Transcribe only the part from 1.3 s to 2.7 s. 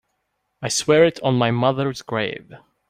my mother's grave.